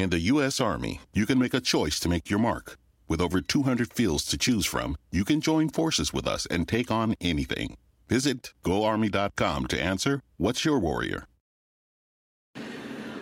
[0.00, 0.62] In the U.S.
[0.62, 2.78] Army, you can make a choice to make your mark.
[3.06, 6.90] With over 200 fields to choose from, you can join forces with us and take
[6.90, 7.76] on anything.
[8.08, 11.26] Visit goarmy.com to answer What's Your Warrior?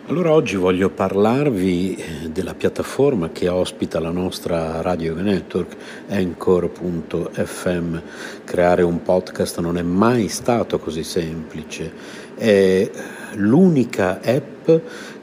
[0.07, 5.77] Allora oggi voglio parlarvi eh, della piattaforma che ospita la nostra radio network
[6.09, 7.99] Anchor.fm.
[8.45, 11.93] Creare un podcast non è mai stato così semplice.
[12.37, 12.91] È
[13.35, 14.71] l'unica app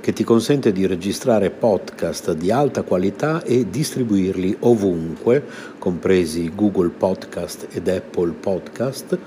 [0.06, 5.44] che ti consente di registrare podcast di alta qualità e distribuirli ovunque,
[5.80, 9.18] compresi Google Podcast ed Apple Podcast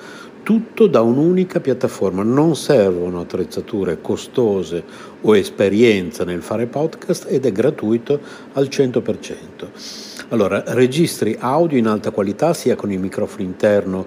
[0.44, 2.22] tutto da un'unica piattaforma.
[2.22, 4.84] Non servono attrezzature costose
[5.20, 8.20] o esperienza nel fare podcast ed è gratuito
[8.52, 10.26] al 100%.
[10.30, 14.06] Allora, registri audio in alta qualità sia con il microfono interno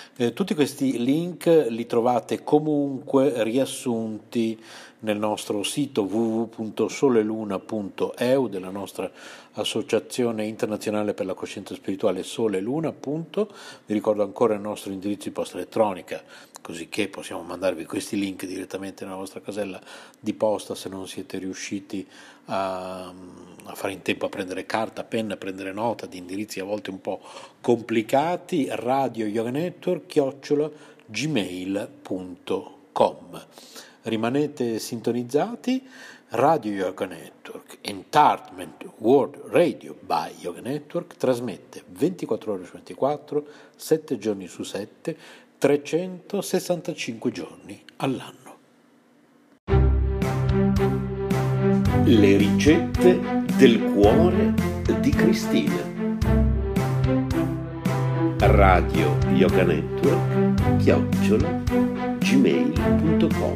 [0.17, 4.61] Eh, tutti questi link li trovate comunque riassunti
[4.99, 9.09] nel nostro sito www.soleluna.eu della nostra
[9.53, 12.61] associazione internazionale per la coscienza spirituale Sole.
[12.61, 16.21] Vi ricordo ancora il nostro indirizzo di posta elettronica,
[16.61, 19.81] così che possiamo mandarvi questi link direttamente nella vostra casella
[20.19, 22.07] di posta se non siete riusciti
[22.45, 26.63] a, a fare in tempo a prendere carta, penna, a prendere nota di indirizzi a
[26.63, 27.21] volte un po'
[27.59, 28.67] complicati.
[28.69, 30.69] Radio Yoga Network, chiocciola
[31.05, 32.39] gmail.com
[34.03, 35.87] rimanete sintonizzati.
[36.33, 43.45] Radio Yoga Network, Entertainment World Radio by Yoga Network, trasmette 24 ore su 24,
[43.75, 45.17] 7 giorni su 7,
[45.61, 48.57] 365 giorni all'anno.
[52.03, 53.19] Le ricette
[53.57, 54.55] del cuore
[55.01, 55.87] di Cristina.
[58.39, 61.61] Radio Yoga Network chiocciola
[62.17, 63.55] gmail.com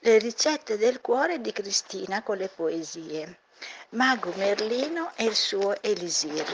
[0.00, 3.46] Le ricette del cuore di Cristina con le poesie.
[3.90, 6.44] Mago Merlino e il suo Elisir.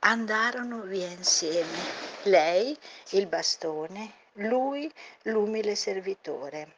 [0.00, 1.78] Andarono via insieme,
[2.24, 2.76] lei
[3.10, 4.92] il bastone, lui
[5.22, 6.74] l'umile servitore.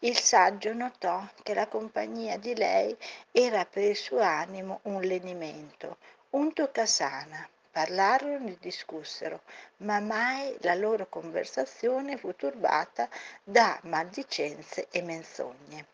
[0.00, 2.96] Il saggio notò che la compagnia di lei
[3.30, 5.98] era per il suo animo un lenimento,
[6.30, 7.48] un toccasana.
[7.70, 9.42] Parlarono e discussero,
[9.78, 13.08] ma mai la loro conversazione fu turbata
[13.44, 15.86] da maldicenze e menzogne.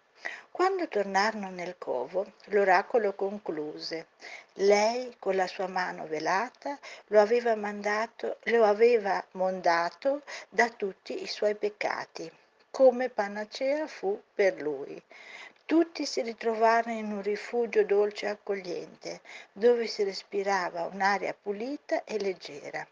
[0.50, 4.06] Quando tornarono nel covo, l'oracolo concluse.
[4.55, 6.79] Lei, con la sua mano velata,
[7.09, 12.31] lo aveva mandato, lo aveva mondato da tutti i suoi peccati.
[12.71, 15.03] Come panacea fu per lui.
[15.67, 22.19] Tutti si ritrovarono in un rifugio dolce e accogliente, dove si respirava un'aria pulita e
[22.19, 22.87] leggera.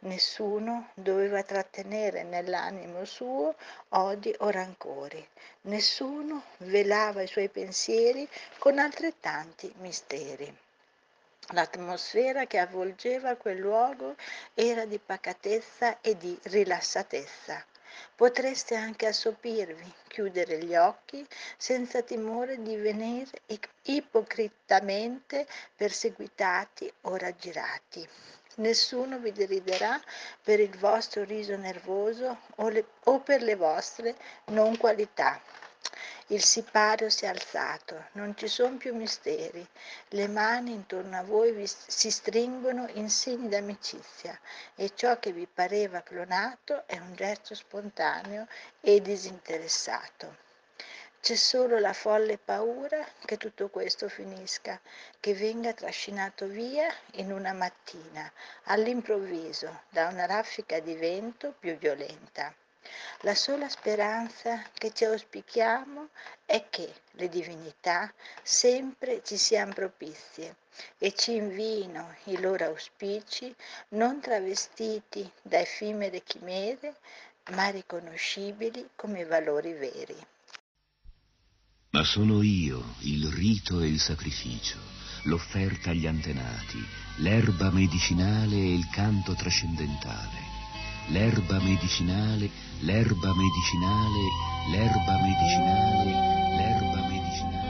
[0.00, 3.54] Nessuno doveva trattenere nell'animo suo
[3.88, 5.26] odi o rancori.
[5.62, 8.28] Nessuno velava i suoi pensieri
[8.58, 10.56] con altrettanti misteri.
[11.50, 14.16] L'atmosfera che avvolgeva quel luogo
[14.54, 17.64] era di pacatezza e di rilassatezza.
[18.14, 21.26] Potreste anche assopirvi, chiudere gli occhi
[21.56, 23.30] senza timore di venire
[23.82, 28.08] ipocritamente perseguitati o raggirati.
[28.56, 30.00] Nessuno vi deriderà
[30.42, 34.16] per il vostro riso nervoso o, le, o per le vostre
[34.46, 35.40] non qualità.
[36.28, 39.64] Il sipario si è alzato, non ci sono più misteri,
[40.08, 44.36] le mani intorno a voi vi, si stringono in segni d'amicizia
[44.74, 48.48] e ciò che vi pareva clonato è un gesto spontaneo
[48.80, 50.45] e disinteressato.
[51.26, 54.80] C'è solo la folle paura che tutto questo finisca,
[55.18, 58.30] che venga trascinato via in una mattina,
[58.66, 62.54] all'improvviso, da una raffica di vento più violenta.
[63.22, 66.10] La sola speranza che ci auspichiamo
[66.44, 68.14] è che le divinità
[68.44, 70.54] sempre ci siano propizie
[70.96, 73.52] e ci invino i loro auspici
[73.88, 76.94] non travestiti da effimere chimere,
[77.50, 80.26] ma riconoscibili come valori veri.
[81.96, 84.76] Ma sono io il rito e il sacrificio,
[85.22, 86.84] l'offerta agli antenati,
[87.20, 90.44] l'erba medicinale e il canto trascendentale
[91.08, 92.50] l'erba medicinale,
[92.80, 94.20] l'erba medicinale,
[94.70, 96.10] l'erba medicinale,
[96.56, 97.64] l'erba medicinale.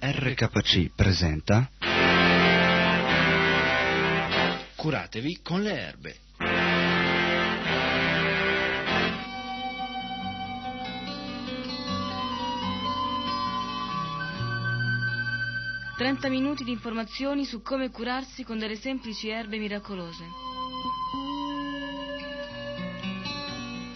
[0.00, 1.70] RKC presenta
[4.80, 6.16] Curatevi con le erbe.
[15.98, 20.24] 30 minuti di informazioni su come curarsi con delle semplici erbe miracolose.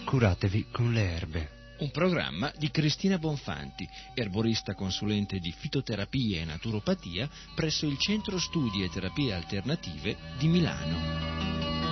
[0.05, 1.54] Curatevi con le erbe.
[1.77, 8.81] Un programma di Cristina Bonfanti, erborista consulente di fitoterapia e naturopatia presso il Centro Studi
[8.81, 11.84] e Terapie Alternative di Milano.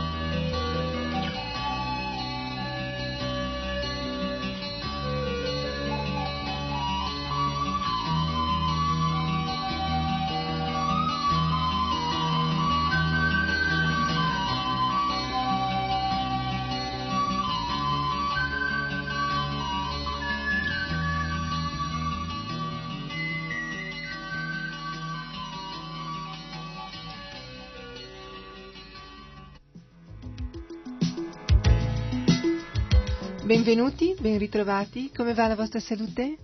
[33.73, 36.37] Benvenuti, ben ritrovati, come va la vostra salute?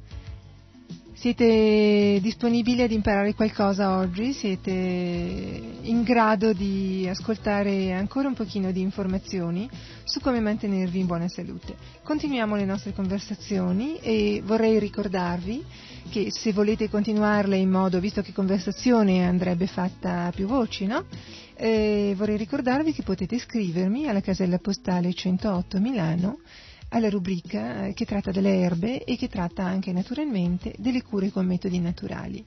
[1.13, 4.33] Siete disponibili ad imparare qualcosa oggi?
[4.33, 9.69] Siete in grado di ascoltare ancora un pochino di informazioni
[10.05, 11.75] su come mantenervi in buona salute?
[12.01, 15.63] Continuiamo le nostre conversazioni e vorrei ricordarvi
[16.09, 21.05] che se volete continuarle in modo, visto che conversazione andrebbe fatta a più voci, no?
[21.53, 26.39] Eh, vorrei ricordarvi che potete scrivermi alla casella postale 108 Milano
[26.89, 31.45] alla rubrica eh, che tratta delle erbe e che tratta anche naturalmente delle cure con
[31.45, 32.45] metodi naturali.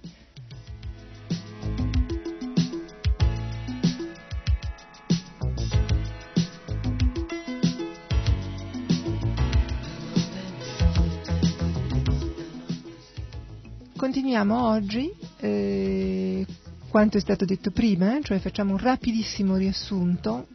[13.96, 16.44] Continuiamo oggi eh,
[16.88, 20.48] quanto è stato detto prima, cioè facciamo un rapidissimo riassunto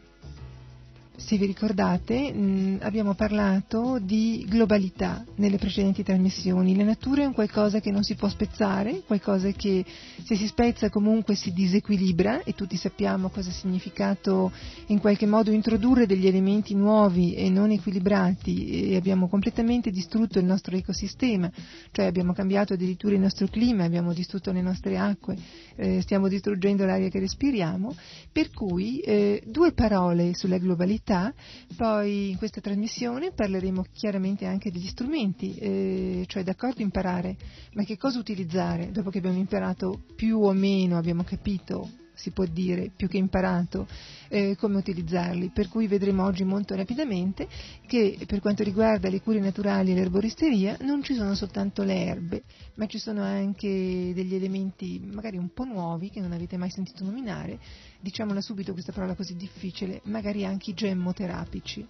[1.28, 6.74] se vi ricordate, mh, mm, abbiamo parlato di globalità nelle precedenti trasmissioni.
[6.74, 9.84] La natura è un qualcosa che non si può spezzare, qualcosa che
[10.24, 14.50] se si spezza comunque si disequilibra e tutti sappiamo cosa ha significato
[14.86, 20.46] in qualche modo introdurre degli elementi nuovi e non equilibrati e abbiamo completamente distrutto il
[20.46, 21.52] nostro ecosistema,
[21.90, 25.36] cioè abbiamo cambiato addirittura il nostro clima, abbiamo distrutto le nostre acque,
[25.76, 27.94] eh, stiamo distruggendo l'aria che respiriamo,
[28.32, 31.34] per cui eh, due parole sulla globalità attività,
[31.76, 37.36] poi in questa trasmissione parleremo chiaramente anche degli strumenti, eh, cioè d'accordo imparare,
[37.74, 42.44] ma che cosa utilizzare dopo che abbiamo imparato più o meno, abbiamo capito si può
[42.44, 43.86] dire, più che imparato
[44.28, 47.46] eh, come utilizzarli, per cui vedremo oggi molto rapidamente
[47.86, 52.42] che per quanto riguarda le cure naturali e l'erboristeria non ci sono soltanto le erbe,
[52.74, 57.04] ma ci sono anche degli elementi magari un po' nuovi che non avete mai sentito
[57.04, 57.58] nominare,
[58.00, 61.86] diciamola subito questa parola così difficile, magari anche i gemmoterapici.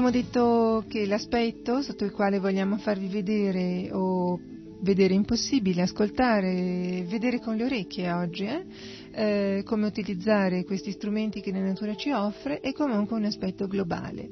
[0.00, 4.40] Abbiamo detto che l'aspetto sotto il quale vogliamo farvi vedere o
[4.80, 8.64] vedere impossibile, ascoltare, vedere con le orecchie oggi, eh?
[9.10, 14.26] Eh, come utilizzare questi strumenti che la natura ci offre è comunque un aspetto globale.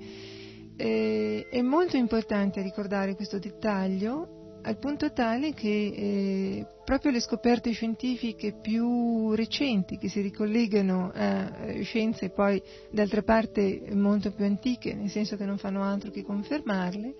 [0.74, 4.37] Eh, è molto importante ricordare questo dettaglio
[4.68, 11.66] al punto tale che eh, proprio le scoperte scientifiche più recenti che si ricollegano a
[11.68, 16.22] eh, scienze poi d'altra parte molto più antiche, nel senso che non fanno altro che
[16.22, 17.14] confermarle,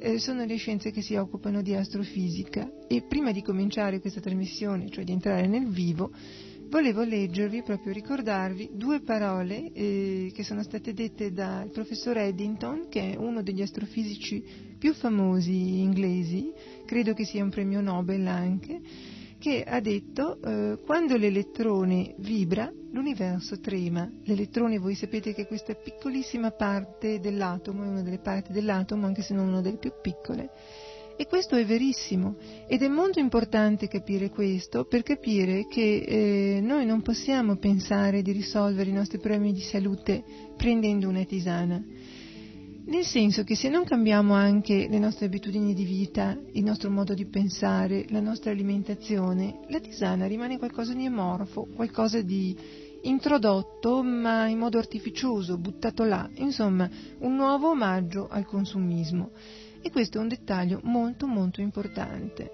[0.00, 2.68] eh, sono le scienze che si occupano di astrofisica.
[2.88, 6.10] E prima di cominciare questa trasmissione, cioè di entrare nel vivo,
[6.68, 13.12] volevo leggervi, proprio ricordarvi, due parole eh, che sono state dette dal professor Eddington, che
[13.12, 16.52] è uno degli astrofisici più famosi inglesi,
[16.84, 18.82] credo che sia un premio Nobel anche,
[19.38, 24.06] che ha detto eh, quando l'elettrone vibra l'universo trema.
[24.24, 29.22] L'elettrone voi sapete che è questa piccolissima parte dell'atomo, è una delle parti dell'atomo, anche
[29.22, 30.50] se non una delle più piccole,
[31.16, 32.36] e questo è verissimo
[32.66, 36.04] ed è molto importante capire questo per capire che
[36.56, 40.22] eh, noi non possiamo pensare di risolvere i nostri problemi di salute
[40.58, 41.82] prendendo una tisana.
[42.86, 47.14] Nel senso che se non cambiamo anche le nostre abitudini di vita, il nostro modo
[47.14, 52.54] di pensare, la nostra alimentazione, la tisana rimane qualcosa di amorfo, qualcosa di
[53.04, 56.88] introdotto ma in modo artificioso, buttato là, insomma
[57.20, 59.30] un nuovo omaggio al consumismo.
[59.80, 62.50] E questo è un dettaglio molto molto importante.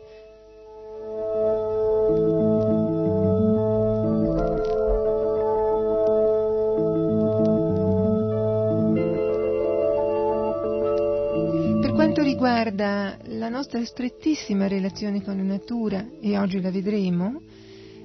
[12.40, 17.42] Riguarda la nostra strettissima relazione con la natura, e oggi la vedremo,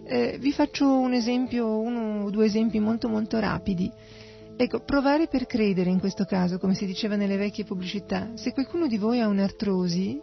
[0.04, 3.90] eh, vi faccio un esempio, uno o due esempi molto molto rapidi.
[4.58, 8.88] Ecco, provare per credere in questo caso, come si diceva nelle vecchie pubblicità, se qualcuno
[8.88, 10.20] di voi ha un'artrosi,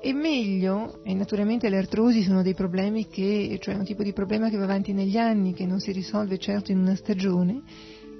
[0.00, 4.50] è meglio, e naturalmente le artrosi sono dei problemi che, cioè un tipo di problema
[4.50, 7.62] che va avanti negli anni, che non si risolve certo in una stagione,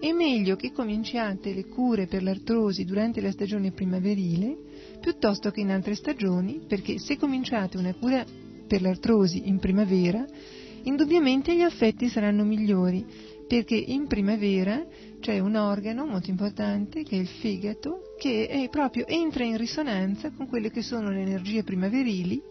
[0.04, 4.54] è meglio che cominciate le cure per l'artrosi durante la stagione primaverile
[5.00, 8.22] piuttosto che in altre stagioni, perché se cominciate una cura
[8.66, 10.22] per l'artrosi in primavera,
[10.82, 13.02] indubbiamente gli affetti saranno migliori,
[13.48, 14.84] perché in primavera
[15.20, 20.46] c'è un organo molto importante che è il fegato che proprio entra in risonanza con
[20.48, 22.42] quelle che sono le energie primaverili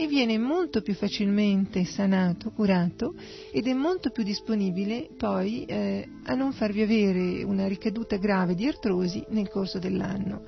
[0.00, 3.12] e viene molto più facilmente sanato, curato
[3.52, 8.66] ed è molto più disponibile poi eh, a non farvi avere una ricaduta grave di
[8.66, 10.42] artrosi nel corso dell'anno.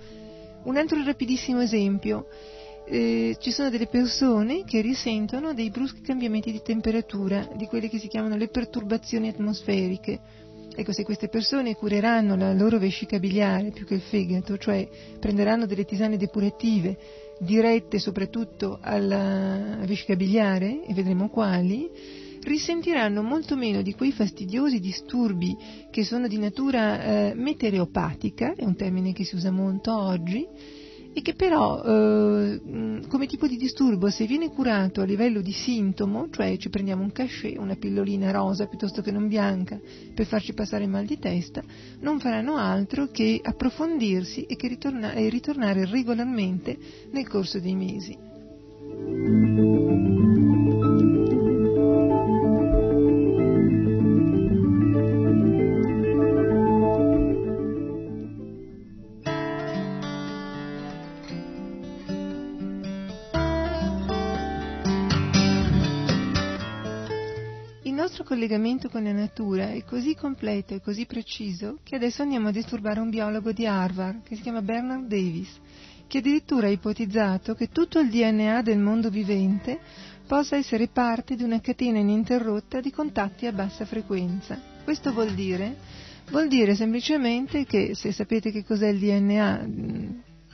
[0.65, 2.29] Un altro rapidissimo esempio,
[2.87, 7.99] eh, ci sono delle persone che risentono dei bruschi cambiamenti di temperatura, di quelle che
[7.99, 10.19] si chiamano le perturbazioni atmosferiche.
[10.75, 14.89] Ecco, se queste persone cureranno la loro vescica biliare più che il fegato, cioè
[15.21, 16.97] prenderanno delle tisane depurative
[17.43, 21.91] dirette soprattutto alla vescica biliare, e vedremo quali,
[22.43, 25.57] risentiranno molto meno di quei fastidiosi disturbi
[25.91, 30.47] che sono di natura eh, metereopatica, è un termine che si usa molto oggi,
[31.13, 36.29] e che però eh, come tipo di disturbo se viene curato a livello di sintomo,
[36.31, 39.79] cioè ci prendiamo un cachet, una pillolina rosa piuttosto che non bianca
[40.15, 41.63] per farci passare il mal di testa,
[42.01, 46.79] non faranno altro che approfondirsi e, che ritorna- e ritornare regolarmente
[47.11, 49.42] nel corso dei mesi.
[68.83, 73.01] Collegamento con la natura è così completo e così preciso che adesso andiamo a disturbare
[73.01, 75.51] un biologo di Harvard che si chiama Bernard Davis,
[76.07, 79.79] che addirittura ha ipotizzato che tutto il DNA del mondo vivente
[80.27, 84.61] possa essere parte di una catena ininterrotta di contatti a bassa frequenza.
[84.83, 85.77] Questo vuol dire?
[86.31, 89.67] Vuol dire semplicemente che, se sapete che cos'è il DNA,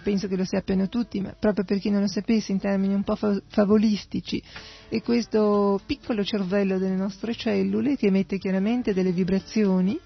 [0.03, 3.03] penso che lo sappiano tutti, ma proprio per chi non lo sapesse in termini un
[3.03, 3.17] po'
[3.49, 4.43] favolistici,
[4.89, 9.99] è questo piccolo cervello delle nostre cellule che emette chiaramente delle vibrazioni,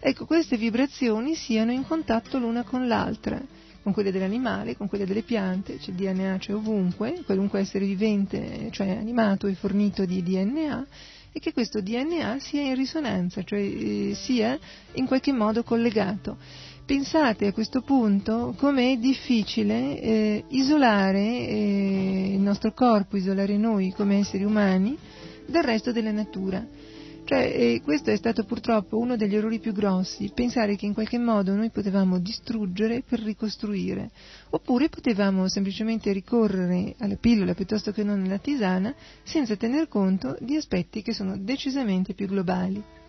[0.00, 3.40] ecco queste vibrazioni siano in contatto l'una con l'altra,
[3.82, 8.88] con quelle dell'animale, con quelle delle piante, il DNA c'è ovunque, qualunque essere vivente, cioè
[8.88, 10.86] animato e fornito di DNA,
[11.30, 14.58] e che questo DNA sia in risonanza, cioè eh, sia
[14.92, 16.38] in qualche modo collegato.
[16.86, 24.18] Pensate a questo punto com'è difficile eh, isolare eh, il nostro corpo, isolare noi come
[24.18, 24.94] esseri umani
[25.46, 26.62] dal resto della natura.
[27.24, 31.16] Cioè, eh, questo è stato purtroppo uno degli errori più grossi, pensare che in qualche
[31.16, 34.10] modo noi potevamo distruggere per ricostruire,
[34.50, 40.54] oppure potevamo semplicemente ricorrere alla pillola piuttosto che non alla tisana senza tener conto di
[40.54, 43.03] aspetti che sono decisamente più globali.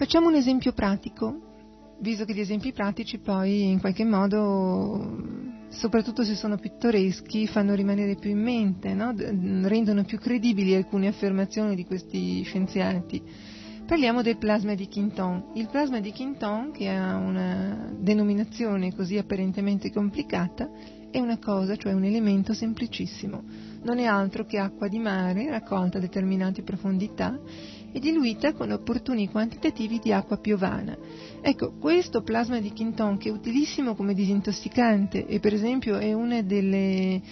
[0.00, 5.18] Facciamo un esempio pratico, visto che gli esempi pratici poi in qualche modo,
[5.68, 9.12] soprattutto se sono pittoreschi, fanno rimanere più in mente, no?
[9.14, 13.22] rendono più credibili alcune affermazioni di questi scienziati.
[13.84, 15.50] Parliamo del plasma di Quinton.
[15.56, 20.70] Il plasma di Quinton, che ha una denominazione così apparentemente complicata,
[21.10, 23.42] è una cosa, cioè un elemento semplicissimo.
[23.82, 27.38] Non è altro che acqua di mare raccolta a determinate profondità
[27.92, 30.96] e diluita con opportuni quantitativi di acqua piovana.
[31.40, 36.34] Ecco, questo plasma di Quinton che è utilissimo come disintossicante e per esempio è uno
[36.36, 37.22] eh,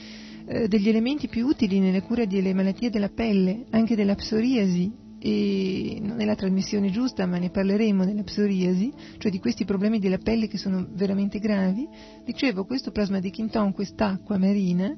[0.66, 6.20] degli elementi più utili nelle cure delle malattie della pelle, anche della psoriasi, e non
[6.20, 10.46] è la trasmissione giusta, ma ne parleremo della psoriasi, cioè di questi problemi della pelle
[10.46, 11.88] che sono veramente gravi.
[12.24, 14.96] Dicevo, questo plasma di Quinton, quest'acqua marina,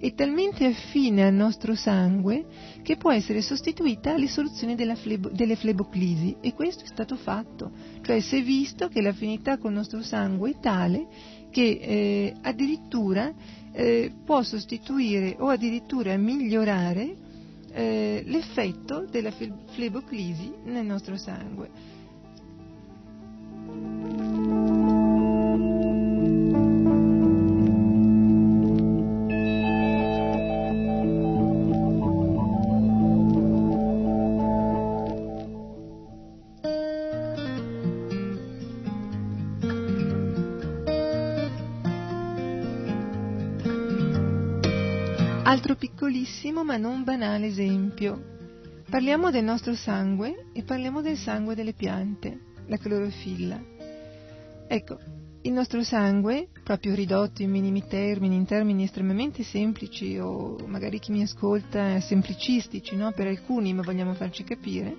[0.00, 2.44] è talmente affine al nostro sangue
[2.82, 7.70] che può essere sostituita alle soluzioni flebo, delle fleboclisi e questo è stato fatto,
[8.02, 11.06] cioè si è visto che l'affinità con il nostro sangue è tale
[11.50, 13.32] che eh, addirittura
[13.72, 17.16] eh, può sostituire o addirittura migliorare
[17.72, 21.96] eh, l'effetto della fleboclisi nel nostro sangue.
[46.58, 48.36] Piccolissimo ma non banale esempio.
[48.88, 53.60] Parliamo del nostro sangue e parliamo del sangue delle piante, la clorofilla.
[54.66, 54.98] Ecco,
[55.42, 61.12] il nostro sangue, proprio ridotto in minimi termini, in termini estremamente semplici o magari chi
[61.12, 63.12] mi ascolta semplicistici, no?
[63.12, 64.96] per alcuni, ma vogliamo farci capire,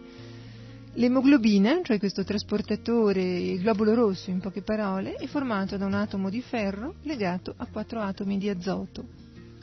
[0.94, 6.30] l'emoglobina, cioè questo trasportatore, il globulo rosso in poche parole, è formato da un atomo
[6.30, 9.06] di ferro legato a quattro atomi di azoto.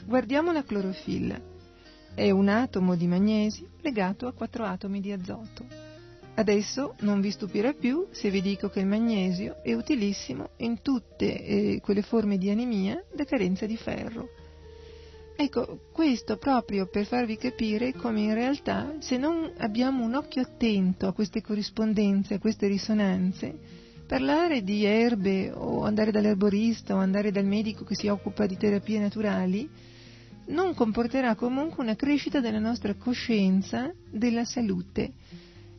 [0.05, 1.55] Guardiamo la clorofilla.
[2.17, 5.67] È un atomo di magnesio legato a quattro atomi di azoto.
[6.33, 11.25] Adesso non vi stupirà più se vi dico che il magnesio è utilissimo in tutte
[11.43, 14.29] eh, quelle forme di anemia da carenza di ferro.
[15.35, 21.05] Ecco, questo proprio per farvi capire come in realtà se non abbiamo un occhio attento
[21.05, 23.55] a queste corrispondenze, a queste risonanze,
[24.07, 28.97] parlare di erbe o andare dall'erborista o andare dal medico che si occupa di terapie
[28.97, 29.69] naturali
[30.47, 35.13] non comporterà comunque una crescita della nostra coscienza della salute,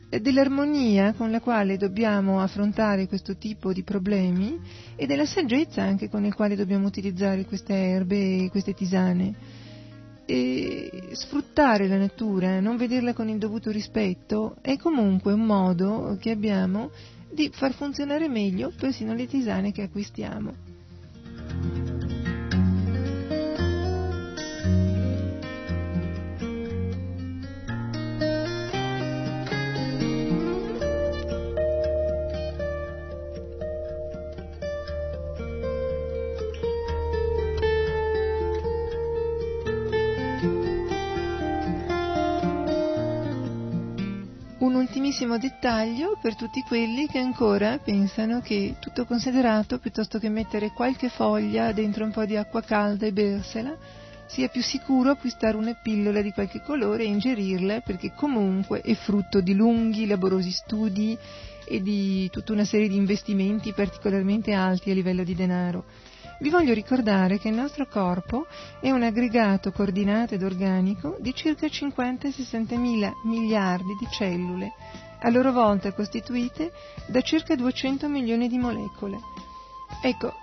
[0.09, 4.59] dell'armonia con la quale dobbiamo affrontare questo tipo di problemi
[4.95, 9.57] e della saggezza anche con la quale dobbiamo utilizzare queste erbe e queste tisane.
[10.25, 16.29] e sfruttare la natura, non vederla con il dovuto rispetto, è comunque un modo che
[16.29, 16.91] abbiamo
[17.31, 20.68] di far funzionare meglio persino le tisane che acquistiamo.
[45.19, 51.09] Ultimissimo dettaglio per tutti quelli che ancora pensano che tutto considerato, piuttosto che mettere qualche
[51.09, 53.75] foglia dentro un po' di acqua calda e bersela,
[54.27, 59.41] sia più sicuro acquistare una pillola di qualche colore e ingerirla perché comunque è frutto
[59.41, 61.17] di lunghi, laborosi studi
[61.65, 65.83] e di tutta una serie di investimenti particolarmente alti a livello di denaro.
[66.39, 68.47] Vi voglio ricordare che il nostro corpo
[68.79, 74.71] è un aggregato coordinato ed organico di circa 50-60 mila miliardi di cellule,
[75.21, 76.71] a loro volta costituite
[77.07, 79.19] da circa 200 milioni di molecole.
[80.01, 80.33] Ecco,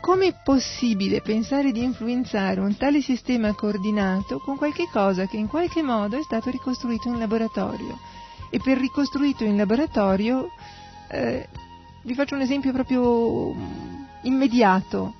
[0.00, 5.48] come è possibile pensare di influenzare un tale sistema coordinato con qualche cosa che in
[5.48, 7.98] qualche modo è stato ricostruito in laboratorio?
[8.50, 10.50] E per ricostruito in laboratorio,
[11.08, 11.48] eh,
[12.02, 13.54] vi faccio un esempio proprio
[14.22, 15.14] immediato.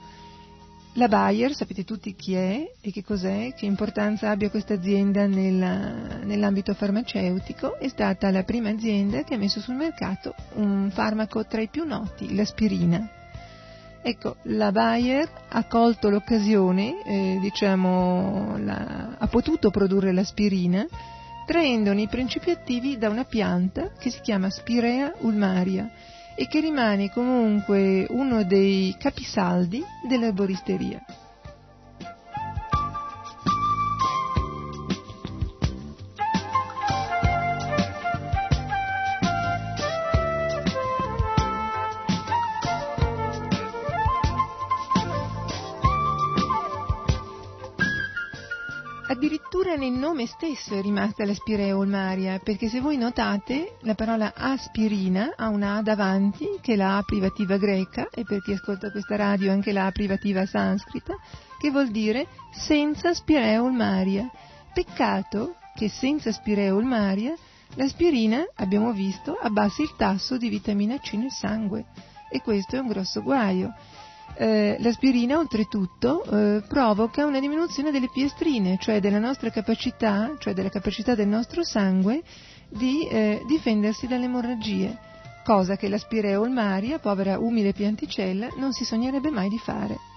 [0.98, 6.18] La Bayer, sapete tutti chi è e che cos'è, che importanza abbia questa azienda nella,
[6.24, 11.60] nell'ambito farmaceutico, è stata la prima azienda che ha messo sul mercato un farmaco tra
[11.60, 13.08] i più noti, l'aspirina.
[14.02, 20.84] Ecco, la Bayer ha colto l'occasione, eh, diciamo, la, ha potuto produrre l'aspirina
[21.46, 25.88] traendone i principi attivi da una pianta che si chiama Spirea ulmaria
[26.40, 31.02] e che rimane comunque uno dei capisaldi dell'erboristeria.
[49.18, 55.32] Addirittura nel nome stesso è rimasta la spireolmaria, perché se voi notate la parola aspirina
[55.34, 59.16] ha una A davanti, che è la A privativa greca, e per chi ascolta questa
[59.16, 61.16] radio anche la A privativa sanscrita,
[61.58, 64.30] che vuol dire senza spireolmaria.
[64.72, 67.34] Peccato che senza spireolmaria
[67.74, 71.86] l'aspirina, abbiamo visto, abbassa il tasso di vitamina C nel sangue,
[72.30, 73.74] e questo è un grosso guaio
[74.36, 80.68] eh, l'aspirina oltretutto eh, provoca una diminuzione delle piestrine, cioè della nostra capacità, cioè della
[80.68, 82.22] capacità del nostro sangue
[82.68, 84.96] di eh, difendersi dalle emorragie,
[85.44, 90.07] cosa che l'aspireo ulmaria, povera umile pianticella, non si sognerebbe mai di fare.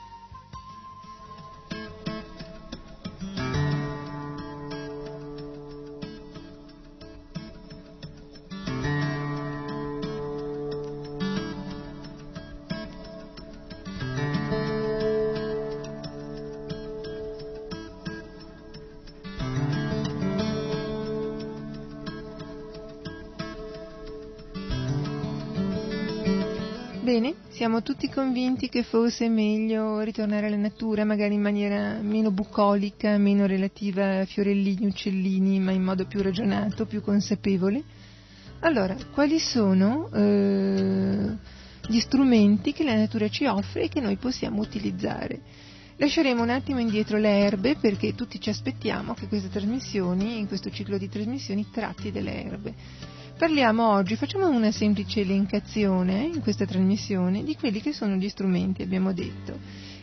[27.61, 33.19] Siamo tutti convinti che forse è meglio ritornare alla natura, magari in maniera meno bucolica,
[33.19, 37.83] meno relativa a fiorellini, uccellini, ma in modo più ragionato, più consapevole.
[38.61, 41.37] Allora, quali sono eh,
[41.85, 45.39] gli strumenti che la natura ci offre e che noi possiamo utilizzare?
[45.97, 50.71] Lasceremo un attimo indietro le erbe perché tutti ci aspettiamo che queste trasmissioni, in questo
[50.71, 52.73] ciclo di trasmissioni, tratti delle erbe.
[53.41, 58.83] Parliamo oggi, facciamo una semplice elencazione in questa trasmissione di quelli che sono gli strumenti,
[58.83, 59.57] abbiamo detto.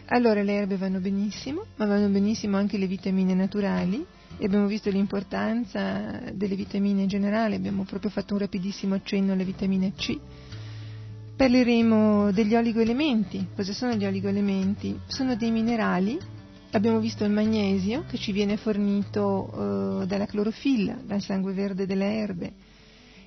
[0.06, 4.04] Allora le erbe vanno benissimo, ma vanno benissimo anche le vitamine naturali
[4.38, 9.44] e abbiamo visto l'importanza delle vitamine in generale, abbiamo proprio fatto un rapidissimo accenno alla
[9.44, 10.18] vitamina C.
[11.36, 13.50] Parleremo degli oligoelementi.
[13.54, 14.98] Cosa sono gli oligoelementi?
[15.06, 16.18] Sono dei minerali
[16.72, 22.16] Abbiamo visto il magnesio che ci viene fornito eh, dalla clorofilla, dal sangue verde delle
[22.16, 22.52] erbe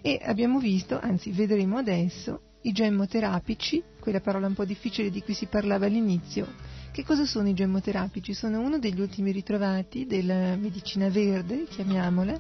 [0.02, 5.34] e abbiamo visto, anzi vedremo adesso, i gemmoterapici, quella parola un po' difficile di cui
[5.34, 6.48] si parlava all'inizio.
[6.92, 8.34] Che cosa sono i gemmoterapici?
[8.34, 12.40] Sono uno degli ultimi ritrovati della medicina verde, chiamiamola,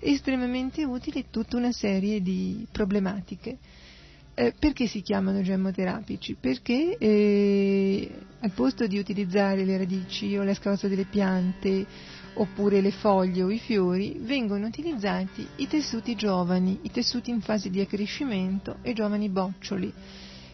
[0.00, 3.58] estremamente utili in tutta una serie di problematiche.
[4.38, 6.36] Eh, perché si chiamano gemmoterapici?
[6.38, 11.86] Perché eh, al posto di utilizzare le radici o la scorza delle piante
[12.36, 17.70] oppure le foglie o i fiori, vengono utilizzati i tessuti giovani, i tessuti in fase
[17.70, 19.92] di accrescimento e giovani boccioli.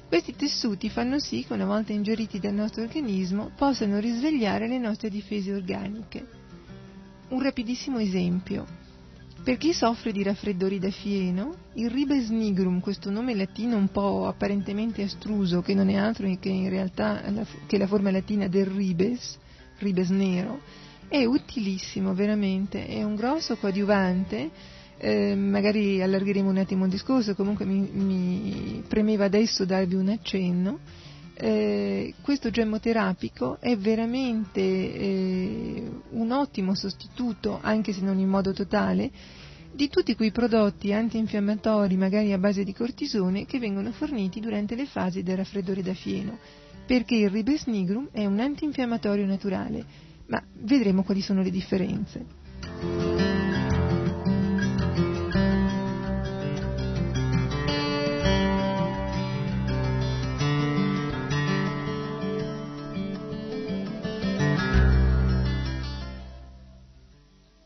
[0.07, 5.09] Questi tessuti fanno sì che una volta ingeriti dal nostro organismo possano risvegliare le nostre
[5.09, 6.41] difese organiche.
[7.29, 8.67] un rapidissimo esempio.
[9.43, 14.27] Per chi soffre di raffreddori da fieno, il ribes nigrum, questo nome latino un po'
[14.27, 18.67] apparentemente astruso, che non è altro che in realtà la, che la forma latina del
[18.67, 19.39] ribes,
[19.79, 20.61] ribes nero,
[21.13, 24.49] è utilissimo veramente, è un grosso coadiuvante,
[24.97, 30.79] eh, magari allargheremo un attimo il discorso, comunque mi, mi premeva adesso darvi un accenno.
[31.35, 39.11] Eh, questo gemmoterapico è veramente eh, un ottimo sostituto, anche se non in modo totale,
[39.71, 44.87] di tutti quei prodotti antinfiammatori, magari a base di cortisone, che vengono forniti durante le
[44.87, 46.39] fasi del raffreddore da fieno,
[46.87, 52.27] perché il ribes nigrum è un antinfiammatorio naturale, ma vedremo quali sono le differenze.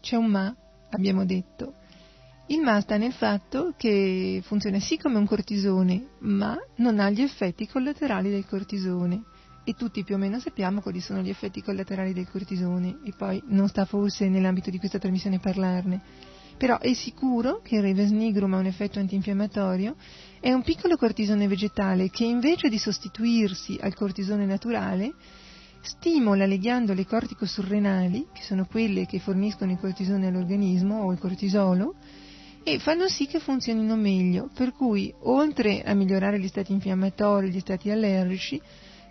[0.06, 0.54] C'è un ma,
[0.90, 1.74] abbiamo detto.
[2.46, 7.22] Il ma sta nel fatto che funziona sì come un cortisone, ma non ha gli
[7.22, 9.24] effetti collaterali del cortisone.
[9.68, 13.42] E tutti più o meno sappiamo quali sono gli effetti collaterali del cortisone, e poi
[13.48, 16.00] non sta forse nell'ambito di questa trasmissione parlarne.
[16.57, 19.96] Però è sicuro che il Reves nigrum ha un effetto antinfiammatorio,
[20.38, 25.14] è un piccolo cortisone vegetale che invece di sostituirsi al cortisone naturale
[25.81, 31.96] stimola le ghiandole cortico-surrenali, che sono quelle che forniscono il cortisone all'organismo o il cortisolo,
[32.62, 37.59] e fanno sì che funzionino meglio, per cui oltre a migliorare gli stati infiammatori, gli
[37.59, 38.61] stati allergici,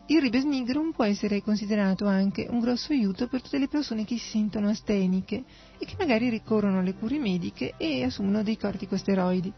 [0.07, 4.17] il ribes nigrum può essere considerato anche un grosso aiuto per tutte le persone che
[4.17, 5.43] si sentono asteniche
[5.79, 9.51] e che magari ricorrono alle cure mediche e assumono dei corticosteroidi.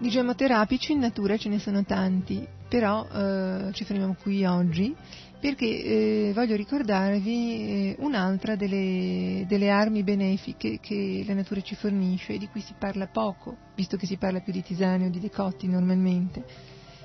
[0.00, 4.96] Di gemoterapici in natura ce ne sono tanti, però eh, ci fermiamo qui oggi
[5.38, 7.34] perché eh, voglio ricordarvi
[7.66, 12.72] eh, un'altra delle, delle, armi benefiche che la natura ci fornisce e di cui si
[12.78, 16.42] parla poco, visto che si parla più di tisane o di decotti normalmente.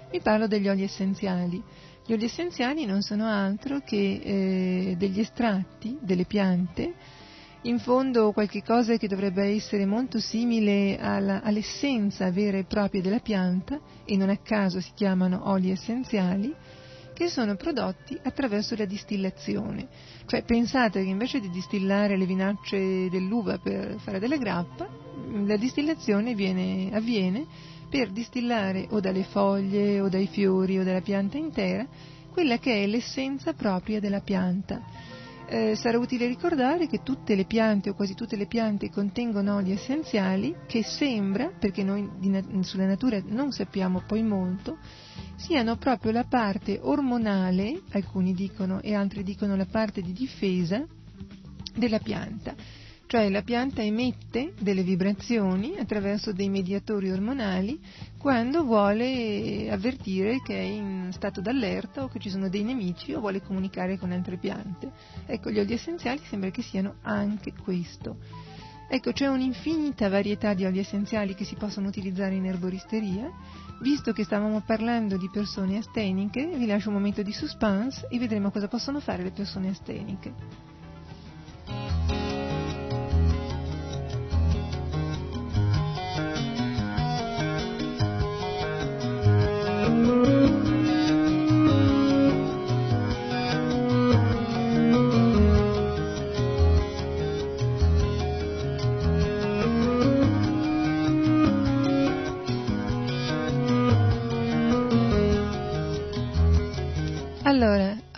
[0.09, 1.61] Vi parlo degli oli essenziali.
[2.05, 6.93] Gli oli essenziali non sono altro che eh, degli estratti delle piante
[7.67, 13.19] in fondo qualche cosa che dovrebbe essere molto simile alla, all'essenza vera e propria della
[13.19, 16.53] pianta, e non a caso si chiamano oli essenziali,
[17.13, 19.87] che sono prodotti attraverso la distillazione.
[20.25, 24.87] Cioè pensate che invece di distillare le vinacce dell'uva per fare della grappa,
[25.45, 27.45] la distillazione viene, avviene
[27.89, 31.85] per distillare o dalle foglie o dai fiori o dalla pianta intera
[32.31, 34.81] quella che è l'essenza propria della pianta
[35.47, 39.71] eh, sarà utile ricordare che tutte le piante o quasi tutte le piante contengono oli
[39.71, 44.77] essenziali che sembra, perché noi di, sulla natura non sappiamo poi molto,
[45.35, 50.85] siano proprio la parte ormonale, alcuni dicono e altri dicono la parte di difesa
[51.75, 52.55] della pianta
[53.07, 57.79] cioè la pianta emette delle vibrazioni attraverso dei mediatori ormonali
[58.17, 63.21] quando vuole avvertire che è in stato d'allerta o che ci sono dei nemici o
[63.21, 64.91] vuole comunicare con altre piante.
[65.25, 68.17] Ecco, gli oli essenziali sembra che siano anche questo.
[68.89, 73.31] Ecco, c'è un'infinita varietà di oli essenziali che si possono utilizzare in erboristeria.
[73.81, 78.51] Visto che stavamo parlando di persone asteniche, vi lascio un momento di suspense e vedremo
[78.51, 80.75] cosa possono fare le persone asteniche.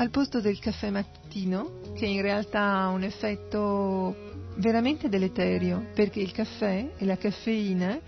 [0.09, 4.15] Al posto del caffè mattino, che in realtà ha un effetto
[4.55, 7.99] veramente deleterio, perché il caffè e la caffeina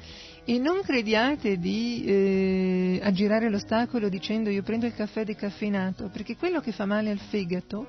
[0.44, 6.60] e non crediate di eh, aggirare l'ostacolo dicendo io prendo il caffè decaffeinato, perché quello
[6.60, 7.86] che fa male al fegato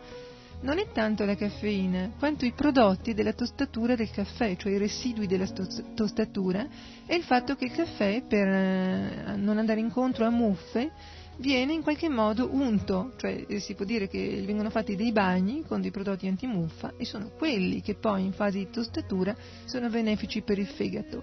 [0.60, 5.26] non è tanto la caffeina, quanto i prodotti della tostatura del caffè, cioè i residui
[5.26, 5.48] della
[5.94, 6.66] tostatura,
[7.06, 10.90] e il fatto che il caffè, per eh, non andare incontro a muffe,
[11.36, 15.64] viene in qualche modo unto, cioè eh, si può dire che vengono fatti dei bagni
[15.66, 20.42] con dei prodotti antimuffa e sono quelli che poi in fase di tostatura sono benefici
[20.42, 21.22] per il fegato.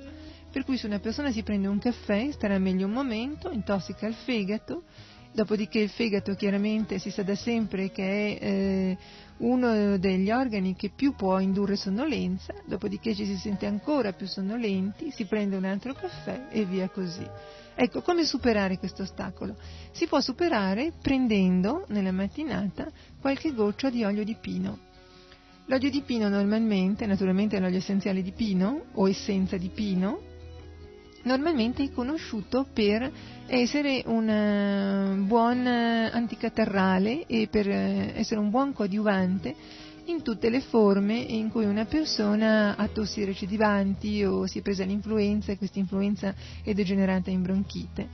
[0.52, 4.16] Per cui se una persona si prende un caffè starà meglio un momento, intossica il
[4.16, 4.84] fegato
[5.32, 8.98] Dopodiché il fegato chiaramente si sa da sempre che è eh,
[9.38, 15.12] uno degli organi che più può indurre sonnolenza, dopodiché ci si sente ancora più sonnolenti,
[15.12, 17.26] si prende un altro caffè e via così.
[17.76, 19.56] Ecco, come superare questo ostacolo?
[19.92, 22.88] Si può superare prendendo nella mattinata
[23.22, 24.88] qualche goccia di olio di pino.
[25.66, 30.20] L'olio di pino normalmente, naturalmente è l'olio essenziale di pino o essenza di pino,
[31.24, 33.12] normalmente è conosciuto per
[33.46, 39.56] essere un eh, buon eh, anticatarrale e per eh, essere un buon coadiuvante
[40.10, 44.84] in tutte le forme in cui una persona ha tossi recidivanti o si è presa
[44.84, 48.08] l'influenza e questa influenza è degenerata in bronchite.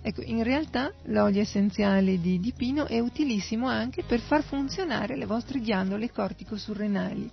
[0.00, 5.26] Ecco, in realtà l'olio essenziale di, di pino è utilissimo anche per far funzionare le
[5.26, 7.30] vostre ghiandole cortico-surrenali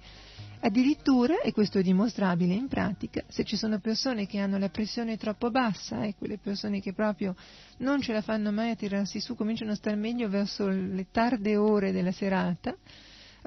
[0.66, 5.16] Addirittura, e questo è dimostrabile in pratica, se ci sono persone che hanno la pressione
[5.16, 7.36] troppo bassa e quelle persone che proprio
[7.80, 11.56] non ce la fanno mai a tirarsi su, cominciano a star meglio verso le tarde
[11.56, 12.76] ore della serata,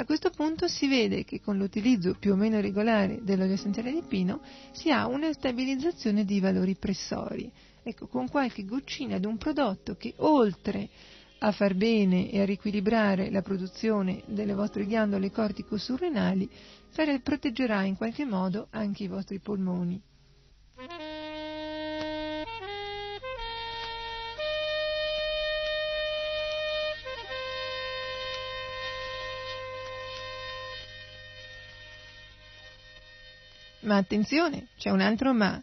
[0.01, 4.03] a questo punto si vede che con l'utilizzo più o meno regolare dell'olio essenziale di
[4.07, 7.51] pino si ha una stabilizzazione di valori pressori.
[7.83, 10.89] Ecco, con qualche goccina di un prodotto che oltre
[11.41, 16.49] a far bene e a riequilibrare la produzione delle vostre ghiandole cortico-surrenali,
[17.21, 20.01] proteggerà in qualche modo anche i vostri polmoni.
[33.89, 35.63] Ma attenzione, c'è un altro ma.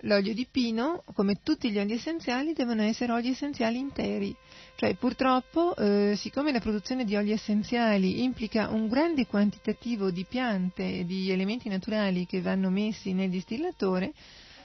[0.00, 4.34] L'olio di pino, come tutti gli oli essenziali, devono essere oli essenziali interi.
[4.76, 11.00] Cioè, purtroppo, eh, siccome la produzione di oli essenziali implica un grande quantitativo di piante
[11.00, 14.14] e di elementi naturali che vanno messi nel distillatore,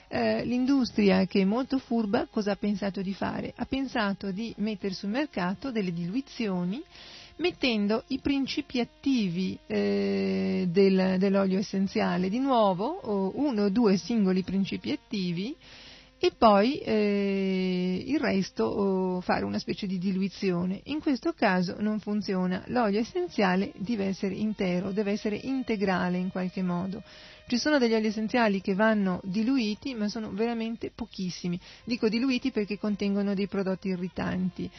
[0.08, 3.52] eh, l'industria, che è molto furba, cosa ha pensato di fare?
[3.58, 6.82] Ha pensato di mettere sul mercato delle diluizioni
[7.42, 14.92] mettendo i principi attivi eh, del, dell'olio essenziale, di nuovo uno o due singoli principi
[14.92, 15.56] attivi
[16.24, 20.82] e poi eh, il resto fare una specie di diluizione.
[20.84, 26.62] In questo caso non funziona, l'olio essenziale deve essere intero, deve essere integrale in qualche
[26.62, 27.02] modo.
[27.48, 31.60] Ci sono degli oli essenziali che vanno diluiti, ma sono veramente pochissimi.
[31.84, 34.70] Dico diluiti perché contengono dei prodotti irritanti.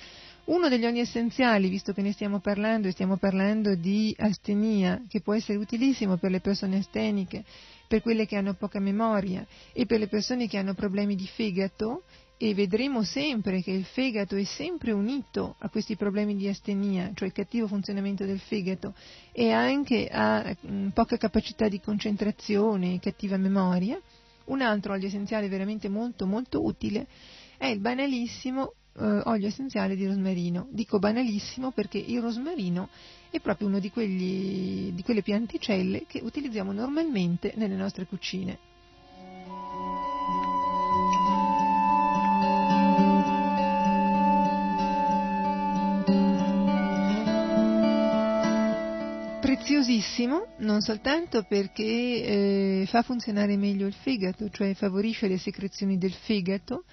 [0.44, 5.20] Uno degli oli essenziali, visto che ne stiamo parlando e stiamo parlando di astenia, che
[5.20, 7.44] può essere utilissimo per le persone asteniche,
[7.86, 12.02] per quelle che hanno poca memoria e per le persone che hanno problemi di fegato,
[12.38, 17.28] e vedremo sempre che il fegato è sempre unito a questi problemi di astenia, cioè
[17.28, 18.94] il cattivo funzionamento del fegato,
[19.30, 23.96] e anche a mm, poca capacità di concentrazione e cattiva memoria,
[24.46, 27.06] un altro olio essenziale veramente molto molto utile
[27.62, 30.68] è il banalissimo eh, olio essenziale di rosmarino.
[30.70, 32.88] Dico banalissimo perché il rosmarino
[33.30, 33.90] è proprio una di,
[34.94, 38.70] di quelle pianticelle che utilizziamo normalmente nelle nostre cucine.
[49.62, 56.12] preziosissimo non soltanto perché eh, fa funzionare meglio il fegato, cioè favorisce le secrezioni del
[56.12, 56.84] fegato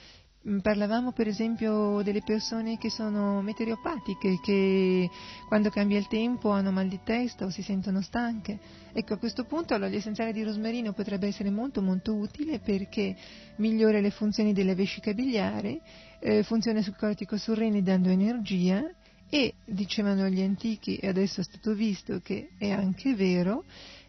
[0.62, 5.10] parlavamo per esempio delle persone che sono meteoropatiche, che
[5.48, 8.58] quando cambia il tempo hanno mal di testa o si sentono stanche.
[8.94, 13.16] Ecco, a questo punto l'olio essenziale di rosmarino potrebbe essere molto molto utile perché
[13.58, 15.82] migliora le funzioni della vescica biliare,
[16.20, 18.84] eh, funziona sul cortico surreni dando energia
[19.30, 23.64] e, dicevano gli antichi, e adesso è stato visto che è anche vero,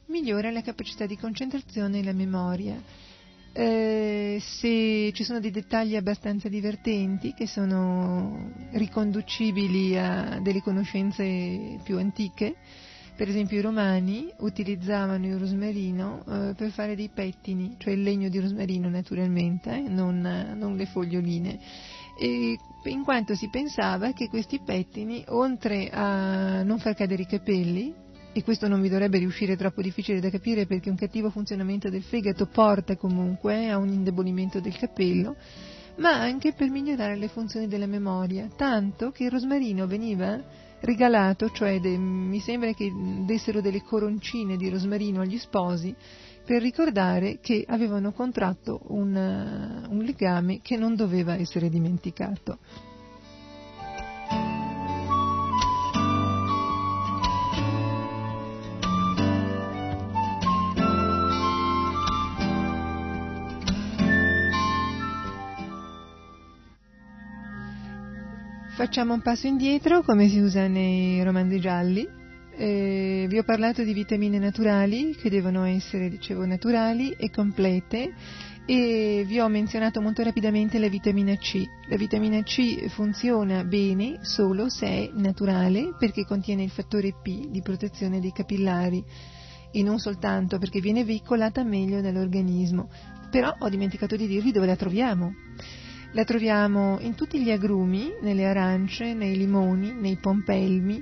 [0.07, 2.81] migliora la capacità di concentrazione e la memoria.
[3.53, 11.99] Eh, se ci sono dei dettagli abbastanza divertenti che sono riconducibili a delle conoscenze più
[11.99, 12.55] antiche,
[13.17, 18.29] per esempio i romani utilizzavano il rosmarino eh, per fare dei pettini, cioè il legno
[18.29, 21.59] di rosmarino naturalmente, eh, non, non, le foglioline,
[22.19, 27.93] e, in quanto si pensava che questi pettini, oltre a non far cadere i capelli,
[28.33, 32.03] e questo non mi dovrebbe riuscire troppo difficile da capire perché un cattivo funzionamento del
[32.03, 35.37] fegato porta comunque a un indebolimento del capello,
[35.97, 40.41] ma anche per migliorare le funzioni della memoria, tanto che il rosmarino veniva
[40.81, 42.91] regalato, cioè de, mi sembra che
[43.25, 45.95] dessero delle coroncine di rosmarino agli sposi
[46.45, 49.15] per ricordare che avevano contratto un,
[49.89, 52.59] un legame che non doveva essere dimenticato.
[68.81, 72.09] Facciamo un passo indietro come si usa nei romanzi gialli.
[72.57, 78.15] Eh, vi ho parlato di vitamine naturali che devono essere, dicevo, naturali e complete
[78.65, 81.63] e vi ho menzionato molto rapidamente la vitamina C.
[81.91, 87.61] La vitamina C funziona bene solo se è naturale perché contiene il fattore P di
[87.61, 89.05] protezione dei capillari
[89.71, 92.89] e non soltanto perché viene veicolata meglio dall'organismo.
[93.31, 95.35] Però ho dimenticato di dirvi dove la troviamo.
[96.13, 101.01] La troviamo in tutti gli agrumi, nelle arance, nei limoni, nei pompelmi,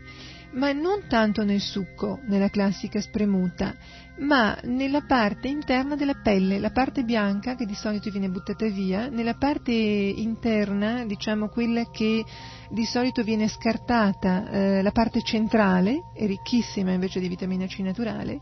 [0.53, 3.75] ma non tanto nel succo, nella classica spremuta,
[4.19, 9.09] ma nella parte interna della pelle, la parte bianca che di solito viene buttata via,
[9.09, 12.23] nella parte interna, diciamo quella che
[12.71, 18.41] di solito viene scartata, eh, la parte centrale, è ricchissima invece di vitamina C naturale,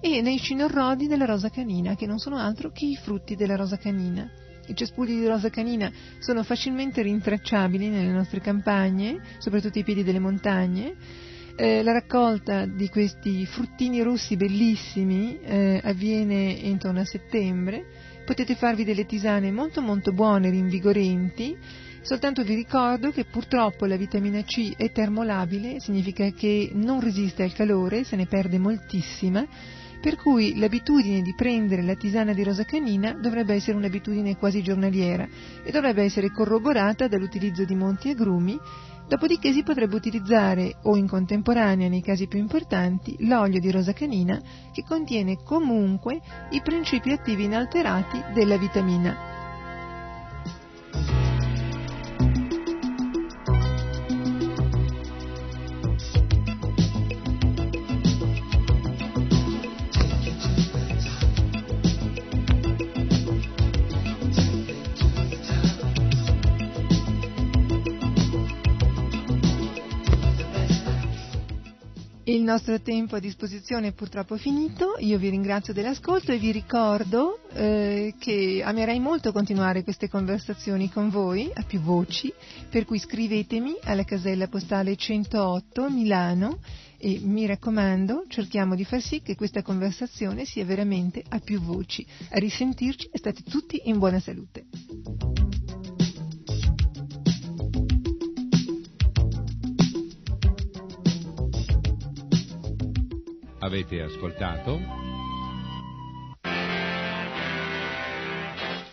[0.00, 3.76] e nei cinorrodi della rosa canina, che non sono altro che i frutti della rosa
[3.76, 4.28] canina.
[4.70, 5.90] I cespugli di rosa canina
[6.20, 10.94] sono facilmente rintracciabili nelle nostre campagne, soprattutto ai piedi delle montagne.
[11.56, 17.84] Eh, la raccolta di questi fruttini rossi bellissimi eh, avviene intorno a settembre.
[18.24, 21.56] Potete farvi delle tisane molto molto buone, rinvigorenti.
[22.02, 27.52] Soltanto vi ricordo che purtroppo la vitamina C è termolabile, significa che non resiste al
[27.52, 29.44] calore, se ne perde moltissima
[30.00, 35.28] per cui l'abitudine di prendere la tisana di rosa canina dovrebbe essere un'abitudine quasi giornaliera
[35.62, 38.58] e dovrebbe essere corroborata dall'utilizzo di molti agrumi,
[39.06, 44.40] dopodiché si potrebbe utilizzare o in contemporanea nei casi più importanti l'olio di rosa canina
[44.72, 46.20] che contiene comunque
[46.50, 49.29] i principi attivi inalterati della vitamina
[72.40, 77.40] Il nostro tempo a disposizione è purtroppo finito, io vi ringrazio dell'ascolto e vi ricordo
[77.52, 82.32] eh, che amerei molto continuare queste conversazioni con voi a più voci,
[82.70, 86.60] per cui scrivetemi alla casella postale 108 Milano
[86.96, 92.06] e mi raccomando cerchiamo di far sì che questa conversazione sia veramente a più voci.
[92.30, 94.64] A risentirci e state tutti in buona salute.
[103.62, 104.80] Avete ascoltato?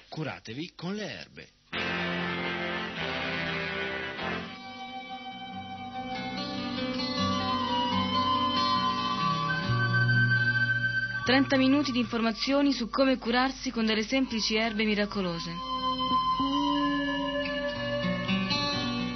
[0.10, 1.48] Curatevi con le erbe.
[11.24, 15.52] Trenta minuti di informazioni su come curarsi con delle semplici erbe miracolose.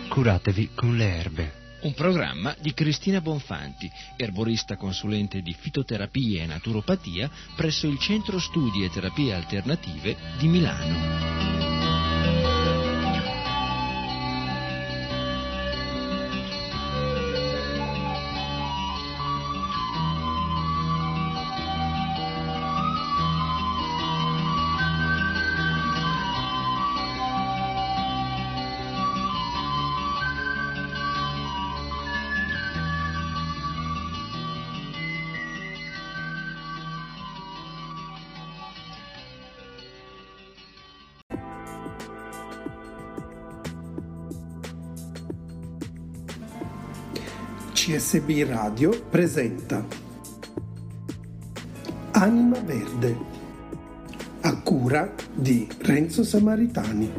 [0.07, 1.60] Curatevi con le erbe.
[1.81, 8.83] Un programma di Cristina Bonfanti, erborista consulente di fitoterapia e naturopatia presso il Centro Studi
[8.83, 11.60] e Terapie Alternative di Milano.
[48.11, 49.85] CSB Radio presenta
[52.11, 53.15] Anima Verde
[54.41, 57.09] a cura di Renzo Samaritani.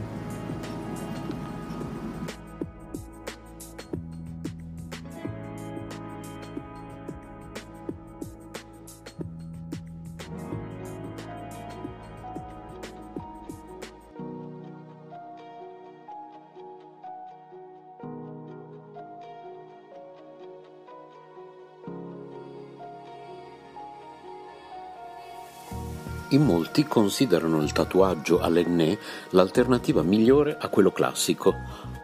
[26.32, 28.98] In molti considerano il tatuaggio all'enne
[29.30, 31.54] l'alternativa migliore a quello classico.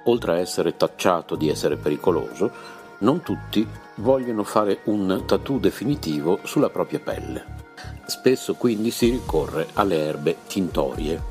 [0.04, 2.50] Oltre a essere tacciato di essere pericoloso,
[2.98, 3.66] non tutti
[3.96, 7.44] vogliono fare un tattoo definitivo sulla propria pelle.
[8.04, 11.22] Spesso quindi si ricorre alle erbe tintorie,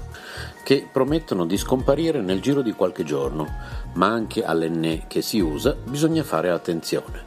[0.64, 3.46] che promettono di scomparire nel giro di qualche giorno,
[3.94, 7.26] ma anche all'enne che si usa bisogna fare attenzione.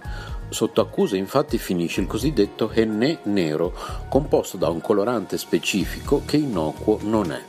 [0.51, 3.72] Sotto accusa infatti finisce il cosiddetto Henné nero,
[4.09, 7.42] composto da un colorante specifico che innocuo non è.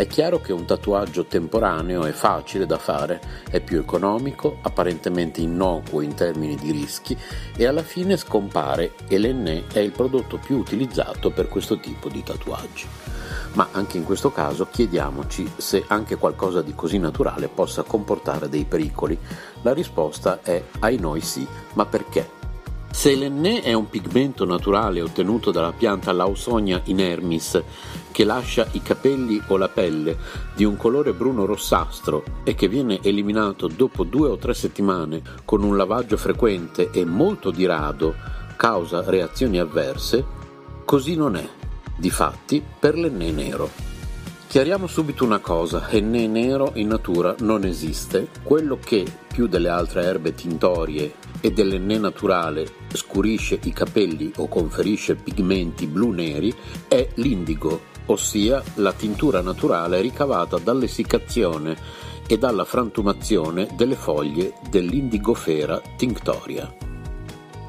[0.00, 3.20] È chiaro che un tatuaggio temporaneo è facile da fare,
[3.50, 7.14] è più economico, apparentemente innocuo in termini di rischi
[7.54, 12.22] e alla fine scompare e l'enne è il prodotto più utilizzato per questo tipo di
[12.22, 12.88] tatuaggi.
[13.52, 18.64] Ma anche in questo caso chiediamoci se anche qualcosa di così naturale possa comportare dei
[18.64, 19.18] pericoli.
[19.60, 22.39] La risposta è ai noi sì, ma perché?
[22.92, 27.62] Se l'enne è un pigmento naturale ottenuto dalla pianta Lausonia inermis
[28.10, 30.18] che lascia i capelli o la pelle
[30.54, 35.62] di un colore bruno rossastro e che viene eliminato dopo due o tre settimane con
[35.62, 38.14] un lavaggio frequente e molto di rado
[38.56, 40.22] causa reazioni avverse,
[40.84, 41.48] così non è,
[41.96, 43.70] difatti, per l'enne nero.
[44.48, 50.02] Chiariamo subito una cosa, enne nero in natura non esiste, quello che, più delle altre
[50.02, 56.54] erbe tintorie e dell'enne naturale, scurisce i capelli o conferisce pigmenti blu-neri
[56.88, 61.76] è l'indigo, ossia la tintura naturale ricavata dall'essiccazione
[62.26, 66.72] e dalla frantumazione delle foglie dell'indigofera tinctoria.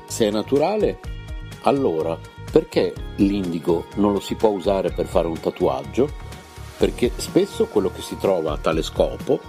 [0.05, 0.99] Se è naturale,
[1.61, 2.17] allora
[2.51, 6.09] perché l'indigo non lo si può usare per fare un tatuaggio?
[6.78, 9.39] Perché spesso quello che si trova a tale scopo,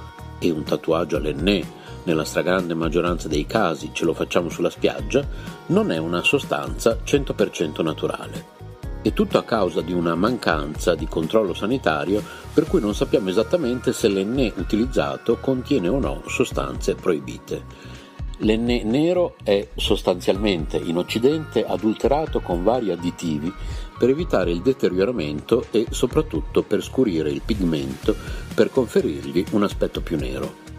[0.43, 5.27] e un tatuaggio all'enne nella stragrande maggioranza dei casi ce lo facciamo sulla spiaggia,
[5.67, 8.61] non è una sostanza 100% naturale.
[9.03, 12.23] È tutto a causa di una mancanza di controllo sanitario
[12.55, 17.91] per cui non sappiamo esattamente se l'enne utilizzato contiene o no sostanze proibite.
[18.39, 23.53] L'enne nero è sostanzialmente in Occidente adulterato con vari additivi
[23.99, 28.15] per evitare il deterioramento e soprattutto per scurire il pigmento
[28.55, 30.72] per conferirgli un aspetto più nero.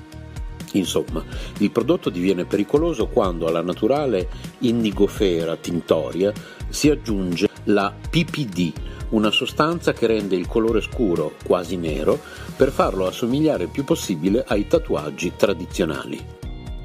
[0.74, 1.24] Insomma,
[1.60, 6.32] il prodotto diviene pericoloso quando alla naturale indigofera tintoria
[6.70, 8.72] si aggiunge la PPD,
[9.10, 12.20] una sostanza che rende il colore scuro, quasi nero,
[12.56, 16.20] per farlo assomigliare il più possibile ai tatuaggi tradizionali.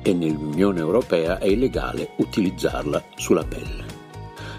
[0.03, 3.97] E nell'Unione Europea è illegale utilizzarla sulla pelle.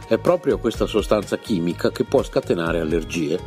[0.07, 3.39] È proprio questa sostanza chimica che può scatenare allergie,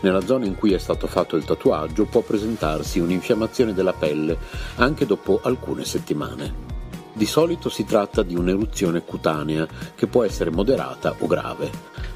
[0.00, 4.36] nella zona in cui è stato fatto il tatuaggio può presentarsi un'infiammazione della pelle
[4.76, 6.68] anche dopo alcune settimane.
[7.12, 11.70] Di solito si tratta di un'eruzione cutanea che può essere moderata o grave.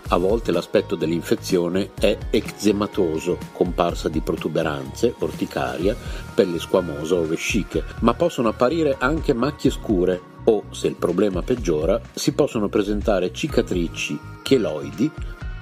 [0.08, 5.96] A volte l'aspetto dell'infezione è eczematoso, comparsa di protuberanze, orticaria,
[6.34, 12.00] pelle squamosa o vesciche, ma possono apparire anche macchie scure o, se il problema peggiora,
[12.12, 15.10] si possono presentare cicatrici cheloidi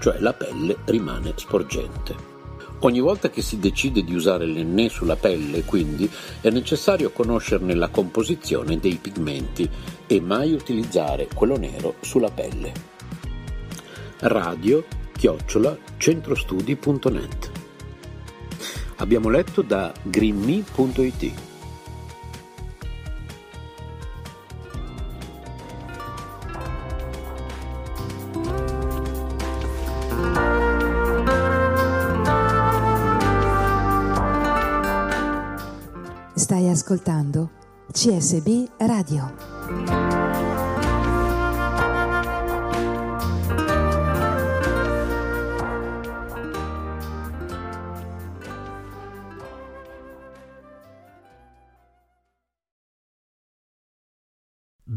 [0.03, 2.31] cioè la pelle rimane sporgente.
[2.81, 7.89] Ogni volta che si decide di usare l'enne sulla pelle, quindi, è necessario conoscerne la
[7.89, 9.71] composizione dei pigmenti
[10.09, 12.73] e mai utilizzare quello nero sulla pelle.
[14.19, 14.85] Radio
[15.17, 17.51] chiocciola centrostudi.net
[18.97, 21.52] Abbiamo letto da greenme.it
[36.53, 37.49] Stai ascoltando
[37.91, 40.12] CSB Radio.